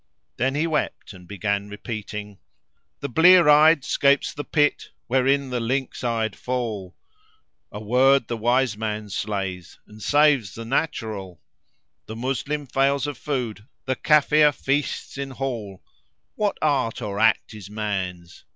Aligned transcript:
Then 0.37 0.55
he 0.55 0.65
wept 0.65 1.13
and 1.13 1.27
began 1.27 1.69
repeating:— 1.69 2.39
The 3.01 3.07
blear 3.09 3.47
eyed 3.47 3.85
'scapes 3.85 4.33
the 4.33 4.43
pits 4.43 4.89
* 4.97 5.05
Wherein 5.05 5.51
the 5.51 5.59
lynx 5.59 6.03
eyed 6.03 6.35
fall: 6.35 6.95
A 7.71 7.79
word 7.79 8.27
the 8.27 8.35
wise 8.35 8.75
man 8.75 9.11
slays 9.11 9.77
* 9.81 9.87
And 9.87 10.01
saves 10.01 10.55
the 10.55 10.65
natural: 10.65 11.39
The 12.07 12.15
Moslem 12.15 12.65
fails 12.65 13.05
of 13.05 13.15
food 13.15 13.67
* 13.75 13.85
The 13.85 13.95
Kafir 13.95 14.51
feasts 14.51 15.19
in 15.19 15.29
hall: 15.29 15.83
What 16.33 16.57
art 16.63 16.99
or 17.03 17.19
act 17.19 17.53
is 17.53 17.69
man's? 17.69 18.43